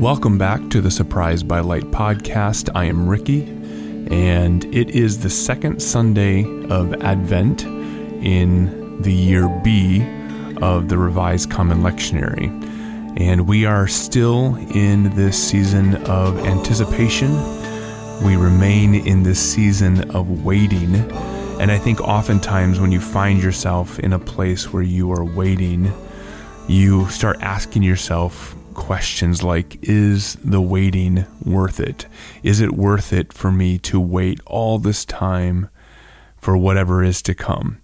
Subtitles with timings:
[0.00, 2.70] Welcome back to the Surprise by Light podcast.
[2.74, 3.42] I am Ricky,
[4.10, 10.02] and it is the second Sunday of Advent in the year B
[10.62, 12.48] of the Revised Common Lectionary.
[13.20, 17.34] And we are still in this season of anticipation.
[18.24, 20.94] We remain in this season of waiting.
[21.60, 25.92] And I think oftentimes when you find yourself in a place where you are waiting,
[26.68, 32.06] you start asking yourself, questions like Is the waiting worth it?
[32.42, 35.68] Is it worth it for me to wait all this time
[36.38, 37.78] for whatever is to come?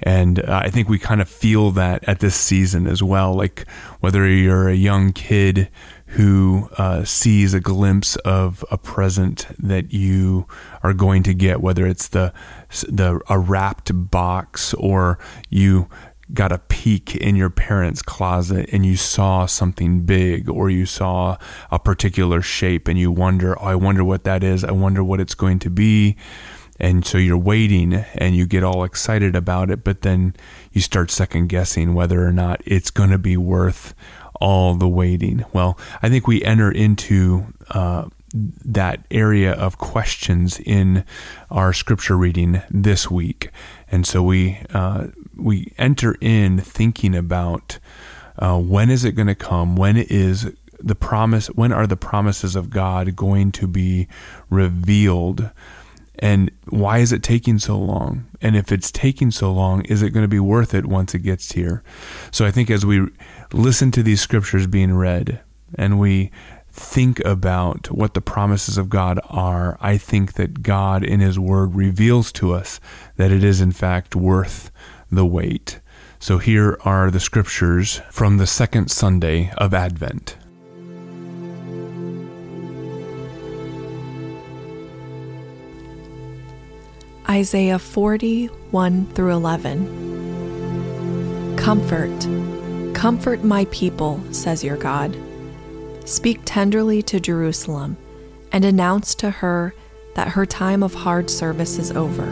[0.00, 3.34] And uh, I think we kind of feel that at this season as well.
[3.34, 3.68] Like
[4.00, 5.68] whether you're a young kid
[6.12, 10.46] who uh, sees a glimpse of a present that you
[10.82, 12.32] are going to get, whether it's the
[12.88, 15.18] the a wrapped box or
[15.50, 15.88] you
[16.32, 21.36] got a peek in your parents' closet and you saw something big or you saw
[21.70, 24.64] a particular shape and you wonder, oh, I wonder what that is.
[24.64, 26.16] I wonder what it's going to be.
[26.80, 30.34] And so you're waiting and you get all excited about it, but then
[30.72, 33.94] you start second guessing whether or not it's going to be worth
[34.40, 35.44] all the waiting.
[35.52, 41.04] Well, I think we enter into uh, that area of questions in
[41.50, 43.50] our scripture reading this week.
[43.90, 45.08] And so we uh,
[45.38, 47.78] we enter in thinking about
[48.38, 49.76] uh, when is it going to come?
[49.76, 51.48] When is the promise?
[51.48, 54.08] When are the promises of God going to be
[54.48, 55.50] revealed?
[56.20, 58.26] And why is it taking so long?
[58.40, 61.20] And if it's taking so long, is it going to be worth it once it
[61.20, 61.82] gets here?
[62.30, 63.08] So I think as we
[63.52, 65.40] listen to these scriptures being read
[65.74, 66.30] and we
[66.70, 71.74] think about what the promises of God are, I think that God in His Word
[71.74, 72.80] reveals to us
[73.16, 74.70] that it is in fact worth
[75.10, 75.80] the wait.
[76.18, 80.36] So here are the scriptures from the second Sunday of Advent.
[87.30, 91.56] Isaiah 40, 1 through 11.
[91.56, 92.26] Comfort,
[92.94, 95.14] comfort my people, says your God.
[96.06, 97.98] Speak tenderly to Jerusalem
[98.50, 99.74] and announce to her
[100.14, 102.24] that her time of hard service is over.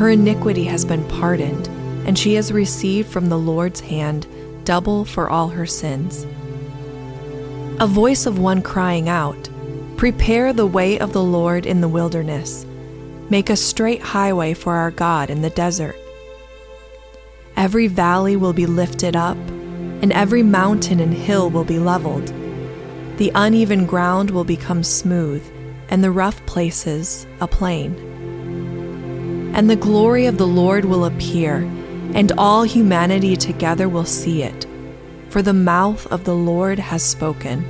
[0.00, 1.68] Her iniquity has been pardoned,
[2.06, 4.26] and she has received from the Lord's hand
[4.64, 6.26] double for all her sins.
[7.78, 9.50] A voice of one crying out,
[9.98, 12.64] Prepare the way of the Lord in the wilderness
[13.28, 15.96] Make a straight highway for our God in the desert.
[17.54, 22.32] Every valley will be lifted up, and every mountain and hill will be leveled.
[23.18, 25.46] The uneven ground will become smooth,
[25.90, 28.09] and the rough places a plain.
[29.52, 31.56] And the glory of the Lord will appear,
[32.14, 34.66] and all humanity together will see it,
[35.28, 37.64] for the mouth of the Lord has spoken.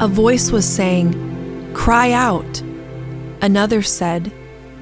[0.00, 2.62] A voice was saying, Cry out.
[3.40, 4.32] Another said,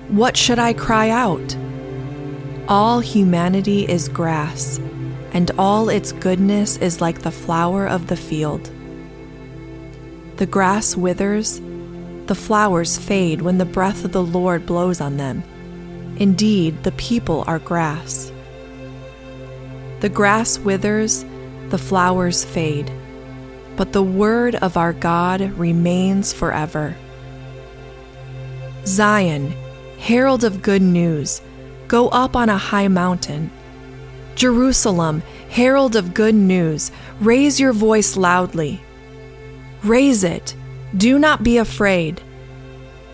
[0.09, 1.57] What should I cry out?
[2.69, 4.79] All humanity is grass,
[5.33, 8.71] and all its goodness is like the flower of the field.
[10.37, 11.61] The grass withers,
[12.27, 15.43] the flowers fade when the breath of the Lord blows on them.
[16.17, 18.33] Indeed, the people are grass.
[20.01, 21.25] The grass withers,
[21.69, 22.93] the flowers fade,
[23.77, 26.95] but the word of our God remains forever.
[28.87, 29.55] Zion,
[29.99, 31.41] herald of good news,
[31.89, 33.51] go up on a high mountain.
[34.35, 36.91] Jerusalem, herald of good news,
[37.21, 38.81] raise your voice loudly.
[39.83, 40.55] Raise it,
[40.97, 42.21] do not be afraid.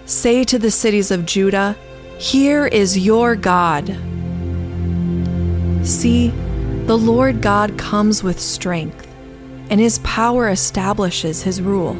[0.04, 1.76] Say to the cities of Judah,
[2.18, 3.86] Here is your God.
[5.86, 6.28] See,
[6.86, 9.06] the Lord God comes with strength,
[9.70, 11.94] and his power establishes his rule.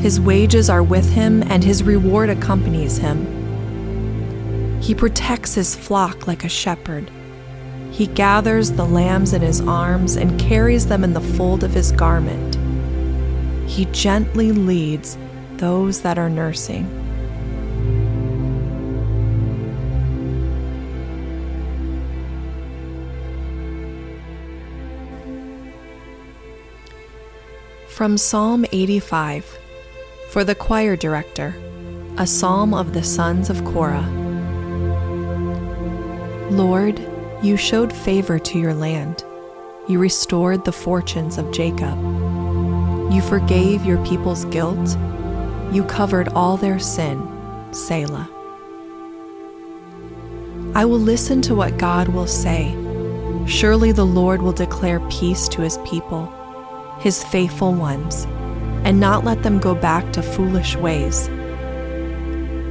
[0.00, 4.80] His wages are with him, and his reward accompanies him.
[4.80, 7.10] He protects his flock like a shepherd.
[7.90, 11.92] He gathers the lambs in his arms and carries them in the fold of his
[11.92, 12.56] garment.
[13.70, 15.16] He gently leads
[15.58, 16.88] those that are nursing.
[27.86, 29.56] From Psalm 85
[30.30, 31.54] for the choir director,
[32.18, 34.10] a psalm of the sons of Korah.
[36.50, 37.00] Lord,
[37.40, 39.22] you showed favor to your land.
[39.88, 42.29] You restored the fortunes of Jacob.
[43.10, 44.96] You forgave your people's guilt.
[45.72, 47.26] You covered all their sin.
[47.72, 48.28] Selah.
[50.74, 52.74] I will listen to what God will say.
[53.46, 56.32] Surely the Lord will declare peace to his people.
[57.00, 58.26] his faithful ones,
[58.84, 61.28] and not let them go back to foolish ways.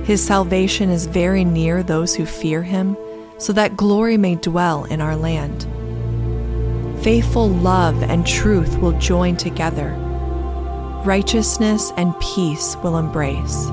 [0.06, 2.96] His salvation is very near those who fear him,
[3.38, 5.68] so that glory may dwell in our land.
[7.04, 9.96] Faithful love and truth will join together.
[11.10, 13.66] Righteousness and peace will embrace.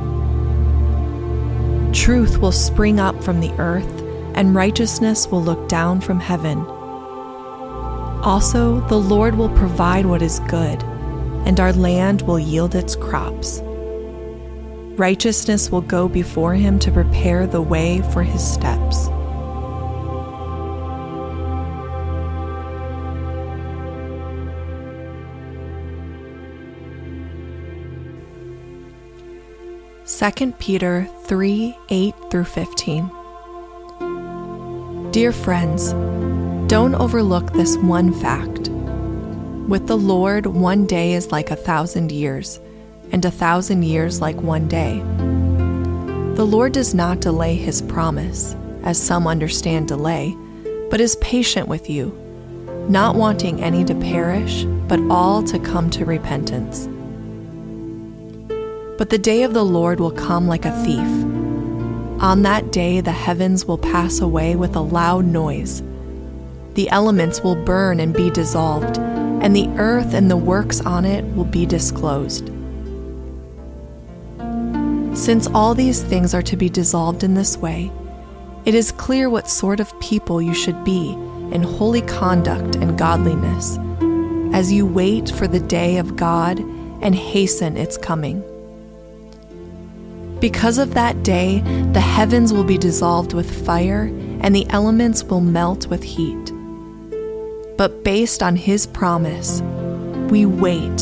[1.93, 4.01] Truth will spring up from the earth,
[4.35, 6.61] and righteousness will look down from heaven.
[8.23, 10.83] Also, the Lord will provide what is good,
[11.45, 13.61] and our land will yield its crops.
[14.97, 19.09] Righteousness will go before him to prepare the way for his steps.
[30.17, 33.11] Second Peter 3 8 through 15.
[35.11, 35.93] Dear friends,
[36.71, 38.71] don't overlook this one fact.
[39.69, 42.59] With the Lord, one day is like a thousand years,
[43.13, 45.01] and a thousand years like one day.
[46.35, 50.35] The Lord does not delay his promise, as some understand delay,
[50.89, 52.07] but is patient with you,
[52.89, 56.89] not wanting any to perish, but all to come to repentance.
[58.99, 61.07] But the day of the Lord will come like a thief.
[62.23, 65.83] On that day, the heavens will pass away with a loud noise.
[66.75, 71.25] The elements will burn and be dissolved, and the earth and the works on it
[71.35, 72.51] will be disclosed.
[75.15, 77.91] Since all these things are to be dissolved in this way,
[78.65, 81.13] it is clear what sort of people you should be
[81.53, 83.79] in holy conduct and godliness,
[84.55, 86.59] as you wait for the day of God
[87.03, 88.43] and hasten its coming.
[90.41, 91.61] Because of that day,
[91.93, 96.53] the heavens will be dissolved with fire, and the elements will melt with heat.
[97.79, 99.63] But based on his promise,
[100.31, 101.01] we wait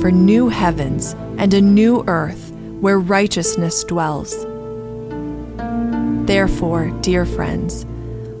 [0.00, 4.44] for new heavens and a new earth where righteousness dwells.
[6.26, 7.86] Therefore, dear friends,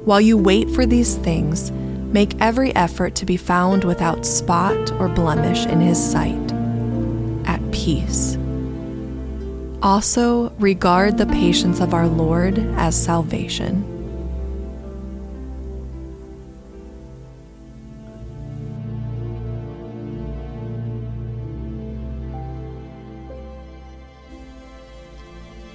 [0.04, 1.70] while you wait for these things,
[2.12, 6.52] make every effort to be found without spot or blemish in his sight,
[7.46, 8.36] at peace
[9.84, 13.84] also, regard the patience of our Lord as salvation.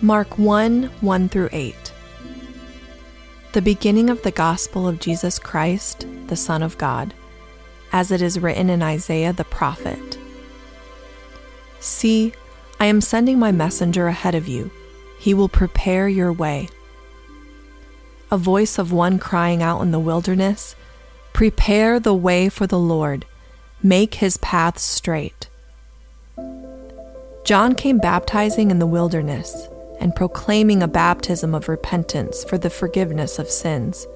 [0.01, 1.93] Mark 1 1 through 8.
[3.51, 7.13] The beginning of the gospel of Jesus Christ, the Son of God,
[7.91, 10.17] as it is written in Isaiah the prophet.
[11.79, 12.33] See,
[12.79, 14.71] I am sending my messenger ahead of you.
[15.19, 16.69] He will prepare your way.
[18.31, 20.75] A voice of one crying out in the wilderness
[21.33, 23.25] Prepare the way for the Lord,
[23.83, 25.49] make his paths straight.
[27.43, 29.67] John came baptizing in the wilderness
[29.99, 34.07] and proclaiming a baptism of repentance for the forgiveness of sins.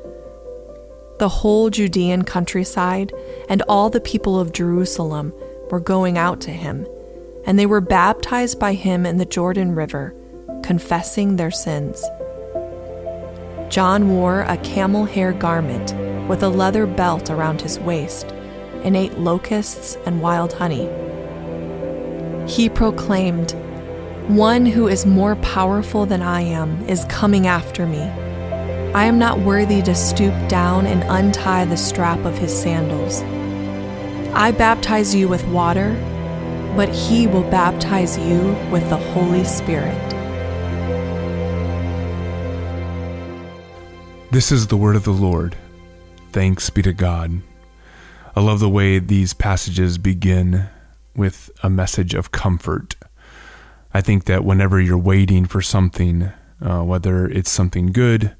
[1.19, 3.13] The whole Judean countryside
[3.49, 5.33] and all the people of Jerusalem
[5.69, 6.87] were going out to him
[7.45, 10.15] and they were baptized by him in the Jordan River,
[10.63, 12.03] confessing their sins.
[13.69, 15.93] John wore a camel hair garment
[16.27, 18.27] with a leather belt around his waist
[18.83, 20.89] and ate locusts and wild honey.
[22.47, 23.51] He proclaimed,
[24.27, 28.01] One who is more powerful than I am is coming after me.
[28.93, 33.21] I am not worthy to stoop down and untie the strap of his sandals.
[34.33, 35.95] I baptize you with water
[36.75, 40.09] but he will baptize you with the Holy Spirit.
[44.31, 45.55] This is the word of the Lord.
[46.31, 47.41] Thanks be to God.
[48.35, 50.67] I love the way these passages begin
[51.15, 52.95] with a message of comfort.
[53.93, 58.35] I think that whenever you're waiting for something, uh, whether it's something good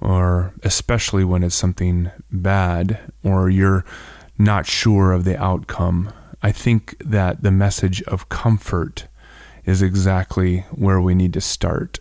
[0.00, 3.84] or especially when it's something bad or you're
[4.38, 6.10] not sure of the outcome,
[6.42, 9.08] I think that the message of comfort
[9.64, 11.98] is exactly where we need to start.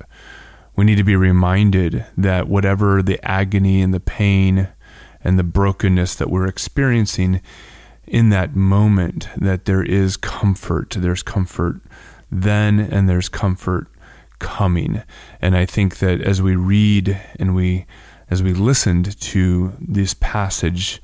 [0.76, 4.70] We need to be reminded that whatever the agony and the pain
[5.24, 7.42] and the brokenness that we're experiencing
[8.06, 10.96] in that moment, that there is comfort.
[10.98, 11.82] There's comfort
[12.32, 13.88] then, and there's comfort
[14.40, 15.02] coming.
[15.42, 17.86] And I think that as we read and we
[18.30, 21.02] as we listened to this passage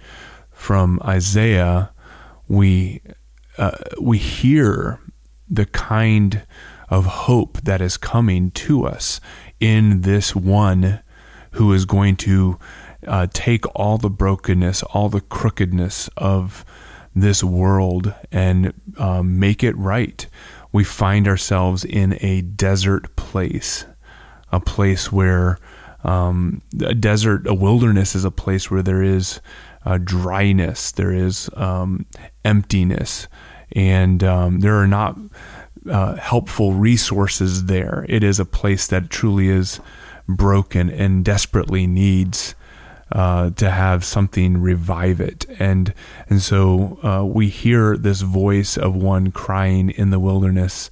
[0.51, 1.91] from Isaiah,
[2.47, 3.01] we
[3.57, 4.99] uh, we hear
[5.49, 6.43] the kind
[6.89, 9.19] of hope that is coming to us
[9.59, 11.01] in this one
[11.51, 12.57] who is going to
[13.07, 16.65] uh, take all the brokenness, all the crookedness of
[17.15, 20.27] this world and um, make it right.
[20.71, 23.85] We find ourselves in a desert place,
[24.51, 25.59] a place where
[26.03, 29.39] um, a desert, a wilderness is a place where there is
[29.85, 32.05] uh, dryness, there is um,
[32.43, 33.27] emptiness,
[33.71, 35.17] and um, there are not
[35.89, 38.05] uh, helpful resources there.
[38.07, 39.79] It is a place that truly is
[40.27, 42.55] broken and desperately needs
[43.11, 45.45] uh, to have something revive it.
[45.59, 45.93] And
[46.29, 50.89] and so uh, we hear this voice of one crying in the wilderness,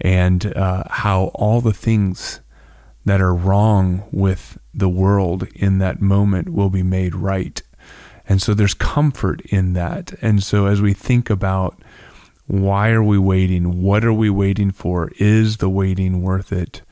[0.00, 2.40] and uh, how all the things
[3.04, 7.62] that are wrong with the world in that moment will be made right.
[8.28, 10.14] And so there's comfort in that.
[10.22, 11.78] And so as we think about
[12.46, 13.82] why are we waiting?
[13.82, 15.10] What are we waiting for?
[15.18, 16.82] Is the waiting worth it?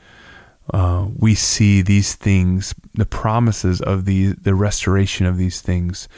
[0.72, 6.08] Uh, we see these things, the promises of the the restoration of these things,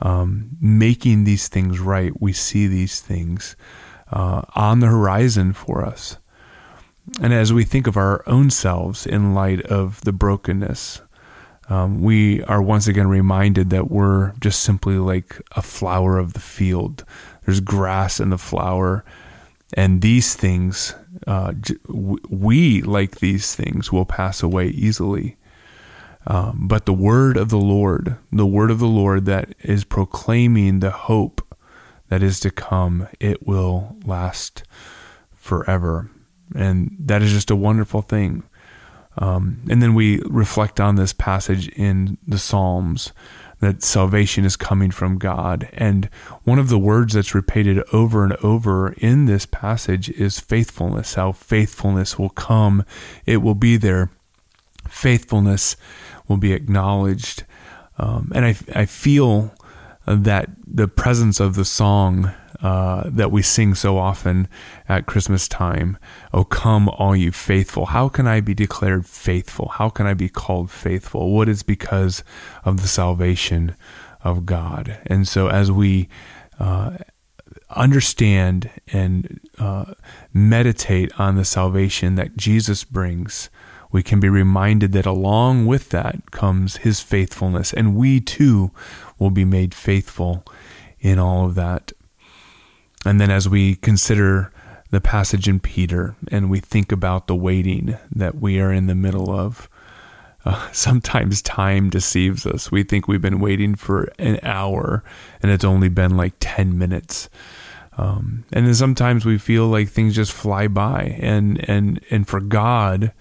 [0.00, 2.12] um, making these things right.
[2.20, 3.56] We see these things
[4.12, 6.18] uh, on the horizon for us,
[7.20, 11.00] and as we think of our own selves in light of the brokenness,
[11.68, 16.40] um, we are once again reminded that we're just simply like a flower of the
[16.40, 17.04] field.
[17.44, 19.04] There's grass in the flower,
[19.74, 20.94] and these things
[21.26, 21.54] uh,
[21.88, 25.36] we, like these things, will pass away easily.
[26.26, 30.80] Um, but the word of the Lord, the word of the Lord that is proclaiming
[30.80, 31.40] the hope
[32.08, 34.64] that is to come, it will last
[35.32, 36.10] forever.
[36.54, 38.44] And that is just a wonderful thing.
[39.18, 43.12] Um, and then we reflect on this passage in the Psalms
[43.60, 45.68] that salvation is coming from God.
[45.72, 46.10] And
[46.44, 51.32] one of the words that's repeated over and over in this passage is faithfulness, how
[51.32, 52.84] faithfulness will come,
[53.24, 54.10] it will be there.
[54.88, 55.76] Faithfulness
[56.28, 57.44] will be acknowledged.
[57.98, 59.54] Um, and I, I feel
[60.06, 62.32] that the presence of the song
[62.62, 64.48] uh, that we sing so often
[64.88, 65.98] at Christmas time.
[66.32, 67.86] Oh, come, all you faithful.
[67.86, 69.68] How can I be declared faithful?
[69.68, 71.32] How can I be called faithful?
[71.32, 72.24] What is because
[72.64, 73.76] of the salvation
[74.22, 74.98] of God?
[75.06, 76.08] And so, as we
[76.58, 76.96] uh,
[77.70, 79.94] understand and uh,
[80.32, 83.50] meditate on the salvation that Jesus brings,
[83.92, 88.70] we can be reminded that along with that comes his faithfulness, and we too
[89.18, 90.44] will be made faithful
[90.98, 91.92] in all of that.
[93.06, 94.52] And then as we consider
[94.90, 98.94] the passage in Peter and we think about the waiting that we are in the
[98.94, 99.68] middle of,
[100.44, 102.70] uh, sometimes time deceives us.
[102.70, 105.04] We think we've been waiting for an hour
[105.42, 107.28] and it's only been like 10 minutes.
[107.98, 111.16] Um, and then sometimes we feel like things just fly by.
[111.20, 113.12] And, and, and for God,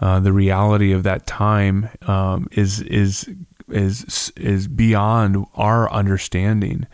[0.00, 3.28] uh, the reality of that time um, is, is,
[3.68, 6.86] is, is beyond our understanding.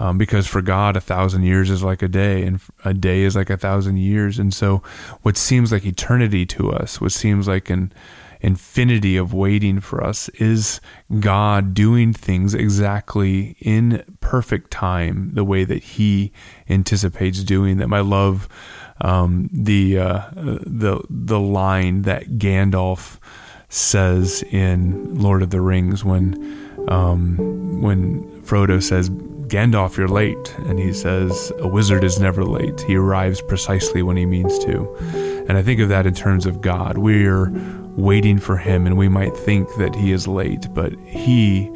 [0.00, 3.34] Um, because for God, a thousand years is like a day, and a day is
[3.34, 4.38] like a thousand years.
[4.38, 4.82] And so,
[5.22, 7.92] what seems like eternity to us, what seems like an
[8.40, 10.80] infinity of waiting for us, is
[11.18, 16.32] God doing things exactly in perfect time, the way that He
[16.68, 17.92] anticipates doing them.
[17.92, 18.48] I love
[19.00, 23.18] um, the uh, the the line that Gandalf
[23.68, 29.10] says in Lord of the Rings when um, when Frodo says
[29.48, 30.54] Gandalf, you're late.
[30.58, 32.80] And he says, A wizard is never late.
[32.82, 34.94] He arrives precisely when he means to.
[35.48, 36.98] And I think of that in terms of God.
[36.98, 37.50] We're
[37.96, 41.66] waiting for him, and we might think that he is late, but he,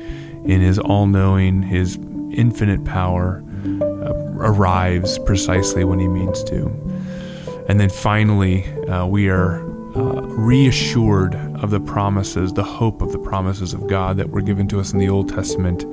[0.45, 1.97] in his all knowing, his
[2.33, 3.43] infinite power,
[3.81, 6.67] uh, arrives precisely when he means to.
[7.69, 9.63] And then finally, uh, we are
[9.97, 14.69] uh, reassured of the promises, the hope of the promises of God that were given
[14.69, 15.85] to us in the Old Testament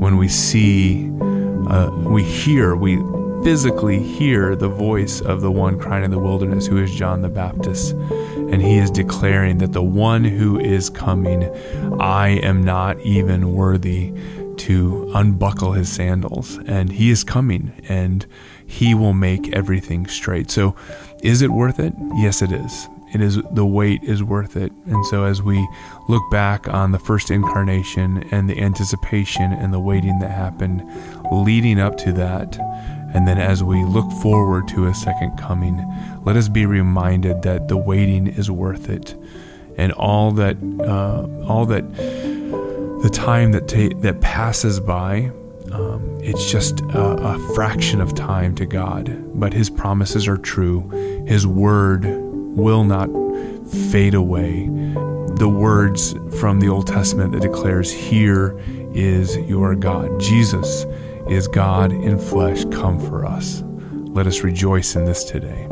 [0.00, 1.10] when we see,
[1.68, 2.96] uh, we hear, we
[3.42, 7.28] physically hear the voice of the one crying in the wilderness, who is John the
[7.28, 7.92] Baptist.
[7.92, 11.44] And he is declaring that the one who is coming,
[12.00, 14.12] I am not even worthy
[14.58, 16.58] to unbuckle his sandals.
[16.66, 18.26] And he is coming and
[18.66, 20.50] he will make everything straight.
[20.50, 20.74] So,
[21.22, 21.94] is it worth it?
[22.16, 24.72] Yes, it is it is the wait is worth it.
[24.86, 25.66] And so as we
[26.08, 30.82] look back on the first incarnation and the anticipation and the waiting that happened
[31.32, 32.58] leading up to that,
[33.12, 35.84] and then as we look forward to a second coming,
[36.24, 39.16] let us be reminded that the waiting is worth it,
[39.76, 41.92] and all that uh, all that
[43.02, 45.32] the time that ta- that passes by.
[45.72, 50.88] Um, it's just a, a fraction of time to God, but His promises are true.
[51.28, 52.02] His word
[52.60, 53.08] will not
[53.90, 54.66] fade away.
[55.36, 58.58] The words from the Old Testament that declares, Here
[58.92, 60.20] is your God.
[60.20, 60.84] Jesus
[61.28, 63.62] is God in flesh come for us.
[63.92, 65.68] Let us rejoice in this today.